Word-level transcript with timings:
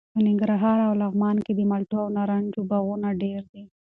په 0.13 0.19
ننګرهار 0.27 0.77
او 0.87 0.93
لغمان 1.01 1.37
کې 1.45 1.53
د 1.55 1.61
مالټو 1.71 1.97
او 2.03 2.09
نارنجو 2.17 2.67
باغونه 2.69 3.09
ډېر 3.23 3.41
دي. 3.51 3.63